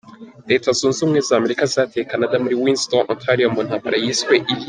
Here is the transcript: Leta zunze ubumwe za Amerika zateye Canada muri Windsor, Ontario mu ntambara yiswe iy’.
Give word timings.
Leta 0.49 0.69
zunze 0.77 0.97
ubumwe 1.01 1.19
za 1.27 1.33
Amerika 1.39 1.71
zateye 1.73 2.07
Canada 2.11 2.35
muri 2.43 2.59
Windsor, 2.63 3.03
Ontario 3.13 3.47
mu 3.53 3.61
ntambara 3.67 3.97
yiswe 4.03 4.33
iy’. 4.51 4.59